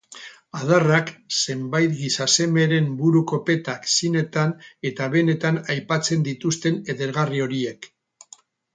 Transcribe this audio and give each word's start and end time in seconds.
Adarrak, 0.59 1.11
zenbait 1.39 1.93
gizasemeren 1.99 2.89
buru-kopetak 3.03 3.87
zinetan 3.99 4.57
eta 4.93 5.13
benetan 5.19 5.63
apaintzen 5.79 6.29
dituzten 6.33 6.85
edergarri 6.97 7.49
horiek 7.49 7.93